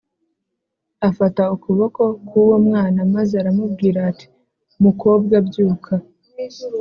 Afata 1.07 1.43
ukuboko 1.55 2.01
k’ 2.27 2.29
uwo 2.41 2.55
mwana 2.67 2.97
maze 3.13 3.33
aramubwira 3.41 3.99
ati 4.09 4.25
mukobwa 4.83 5.35
byuka 5.47 5.93